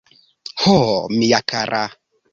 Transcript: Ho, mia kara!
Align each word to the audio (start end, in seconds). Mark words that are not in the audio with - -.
Ho, 0.63 0.73
mia 1.19 1.43
kara! 1.53 1.87